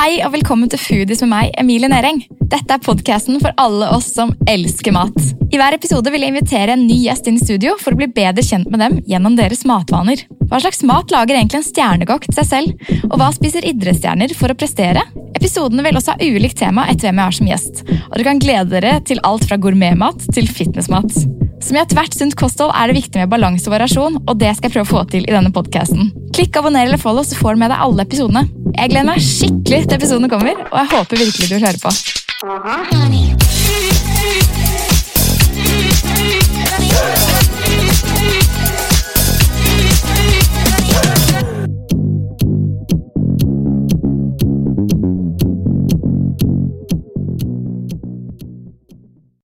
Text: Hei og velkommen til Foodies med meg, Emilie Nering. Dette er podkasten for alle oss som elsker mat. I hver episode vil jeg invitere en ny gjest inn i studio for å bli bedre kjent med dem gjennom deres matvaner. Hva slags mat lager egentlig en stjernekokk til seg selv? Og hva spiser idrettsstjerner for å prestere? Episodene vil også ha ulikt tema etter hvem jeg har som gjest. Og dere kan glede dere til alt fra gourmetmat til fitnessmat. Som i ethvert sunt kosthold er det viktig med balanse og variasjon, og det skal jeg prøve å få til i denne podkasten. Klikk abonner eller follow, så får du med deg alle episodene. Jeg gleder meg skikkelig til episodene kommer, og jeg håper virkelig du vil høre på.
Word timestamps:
Hei 0.00 0.22
og 0.24 0.30
velkommen 0.32 0.70
til 0.72 0.80
Foodies 0.80 1.20
med 1.20 1.28
meg, 1.28 1.50
Emilie 1.60 1.88
Nering. 1.92 2.22
Dette 2.48 2.72
er 2.72 2.80
podkasten 2.80 3.36
for 3.42 3.52
alle 3.60 3.84
oss 3.92 4.06
som 4.14 4.30
elsker 4.48 4.94
mat. 4.96 5.18
I 5.52 5.58
hver 5.60 5.74
episode 5.76 6.08
vil 6.14 6.24
jeg 6.24 6.32
invitere 6.32 6.72
en 6.72 6.86
ny 6.88 6.96
gjest 7.02 7.26
inn 7.28 7.36
i 7.36 7.42
studio 7.42 7.74
for 7.76 7.92
å 7.92 7.98
bli 8.00 8.08
bedre 8.08 8.40
kjent 8.40 8.70
med 8.72 8.80
dem 8.80 8.96
gjennom 9.10 9.36
deres 9.36 9.66
matvaner. 9.68 10.22
Hva 10.48 10.62
slags 10.64 10.80
mat 10.88 11.12
lager 11.12 11.36
egentlig 11.36 11.60
en 11.60 11.66
stjernekokk 11.66 12.24
til 12.30 12.38
seg 12.38 12.48
selv? 12.48 12.96
Og 13.10 13.18
hva 13.20 13.28
spiser 13.36 13.68
idrettsstjerner 13.68 14.32
for 14.38 14.48
å 14.48 14.56
prestere? 14.56 15.04
Episodene 15.36 15.84
vil 15.84 16.00
også 16.00 16.16
ha 16.16 16.30
ulikt 16.32 16.62
tema 16.62 16.88
etter 16.88 17.10
hvem 17.10 17.20
jeg 17.20 17.28
har 17.28 17.38
som 17.42 17.52
gjest. 17.52 17.84
Og 18.06 18.16
dere 18.16 18.28
kan 18.30 18.42
glede 18.46 18.72
dere 18.78 18.96
til 19.04 19.20
alt 19.28 19.44
fra 19.52 19.60
gourmetmat 19.60 20.30
til 20.32 20.48
fitnessmat. 20.48 21.12
Som 21.60 21.76
i 21.76 21.80
ethvert 21.82 22.16
sunt 22.16 22.34
kosthold 22.40 22.72
er 22.74 22.88
det 22.88 22.96
viktig 22.96 23.20
med 23.20 23.30
balanse 23.32 23.68
og 23.68 23.74
variasjon, 23.76 24.16
og 24.24 24.38
det 24.40 24.54
skal 24.56 24.70
jeg 24.70 24.74
prøve 24.78 24.88
å 24.88 24.92
få 24.94 25.04
til 25.12 25.26
i 25.26 25.34
denne 25.34 25.52
podkasten. 25.54 26.08
Klikk 26.34 26.56
abonner 26.56 26.88
eller 26.88 27.00
follow, 27.00 27.26
så 27.26 27.36
får 27.38 27.56
du 27.56 27.62
med 27.64 27.72
deg 27.74 27.84
alle 27.84 28.06
episodene. 28.08 28.46
Jeg 28.78 28.94
gleder 28.94 29.10
meg 29.12 29.24
skikkelig 29.24 29.82
til 29.86 29.98
episodene 30.00 30.32
kommer, 30.32 30.56
og 30.70 30.76
jeg 30.80 30.92
håper 30.96 31.24
virkelig 31.26 31.50
du 31.50 31.56
vil 31.58 31.66
høre 31.68 31.80
på. 31.84 33.59